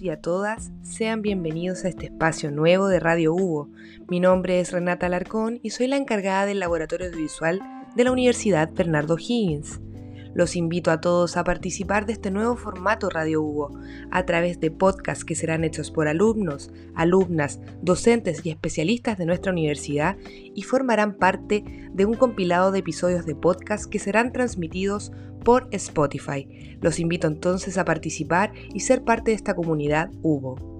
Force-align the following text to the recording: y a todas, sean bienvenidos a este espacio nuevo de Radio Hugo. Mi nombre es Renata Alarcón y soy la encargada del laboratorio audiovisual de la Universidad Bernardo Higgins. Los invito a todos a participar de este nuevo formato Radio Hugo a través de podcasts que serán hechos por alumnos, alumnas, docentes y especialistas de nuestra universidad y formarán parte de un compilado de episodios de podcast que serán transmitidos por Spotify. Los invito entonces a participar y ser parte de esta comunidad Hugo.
y 0.00 0.10
a 0.10 0.20
todas, 0.20 0.70
sean 0.82 1.22
bienvenidos 1.22 1.84
a 1.84 1.88
este 1.88 2.06
espacio 2.06 2.50
nuevo 2.50 2.88
de 2.88 3.00
Radio 3.00 3.34
Hugo. 3.34 3.68
Mi 4.08 4.20
nombre 4.20 4.60
es 4.60 4.72
Renata 4.72 5.06
Alarcón 5.06 5.58
y 5.62 5.70
soy 5.70 5.88
la 5.88 5.96
encargada 5.96 6.46
del 6.46 6.60
laboratorio 6.60 7.08
audiovisual 7.08 7.60
de 7.96 8.04
la 8.04 8.12
Universidad 8.12 8.70
Bernardo 8.72 9.16
Higgins. 9.18 9.80
Los 10.34 10.56
invito 10.56 10.90
a 10.90 11.00
todos 11.00 11.36
a 11.36 11.44
participar 11.44 12.06
de 12.06 12.12
este 12.12 12.30
nuevo 12.30 12.56
formato 12.56 13.08
Radio 13.10 13.42
Hugo 13.42 13.78
a 14.10 14.24
través 14.24 14.60
de 14.60 14.70
podcasts 14.70 15.24
que 15.24 15.34
serán 15.34 15.64
hechos 15.64 15.90
por 15.90 16.08
alumnos, 16.08 16.70
alumnas, 16.94 17.60
docentes 17.82 18.44
y 18.44 18.50
especialistas 18.50 19.18
de 19.18 19.26
nuestra 19.26 19.52
universidad 19.52 20.16
y 20.24 20.62
formarán 20.62 21.14
parte 21.14 21.64
de 21.92 22.04
un 22.04 22.14
compilado 22.14 22.72
de 22.72 22.80
episodios 22.80 23.26
de 23.26 23.34
podcast 23.34 23.86
que 23.86 23.98
serán 23.98 24.32
transmitidos 24.32 25.12
por 25.44 25.68
Spotify. 25.72 26.76
Los 26.80 27.00
invito 27.00 27.26
entonces 27.26 27.78
a 27.78 27.84
participar 27.84 28.52
y 28.74 28.80
ser 28.80 29.04
parte 29.04 29.30
de 29.30 29.36
esta 29.36 29.54
comunidad 29.54 30.10
Hugo. 30.22 30.77